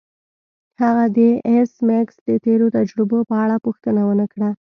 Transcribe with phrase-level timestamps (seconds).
[0.81, 1.19] هغه د
[1.49, 4.49] ایس میکس د تیرو تجربو په اړه پوښتنه ونه کړه